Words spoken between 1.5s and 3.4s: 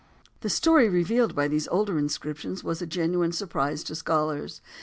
older inscriptions was a genuine